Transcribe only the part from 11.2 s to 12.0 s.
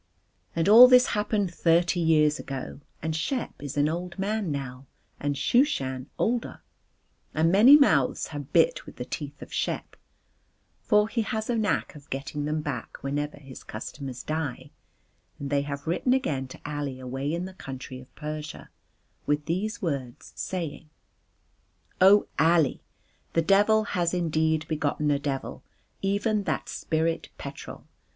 has a knack